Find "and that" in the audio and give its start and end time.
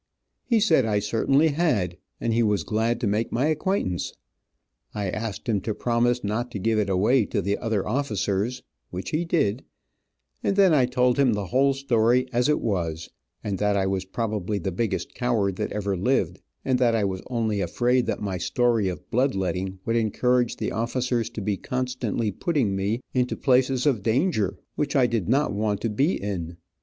13.43-13.77, 16.65-16.95